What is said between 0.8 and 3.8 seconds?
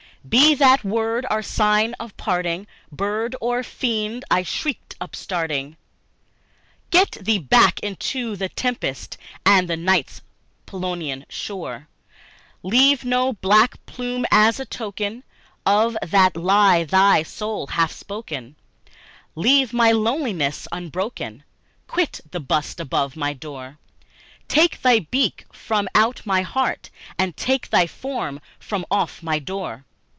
our sign of parting, bird or